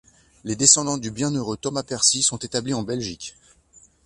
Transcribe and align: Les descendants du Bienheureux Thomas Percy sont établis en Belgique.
Les 0.45 0.55
descendants 0.55 0.97
du 0.97 1.11
Bienheureux 1.11 1.57
Thomas 1.57 1.83
Percy 1.83 2.23
sont 2.23 2.37
établis 2.39 2.73
en 2.73 2.81
Belgique. 2.81 3.35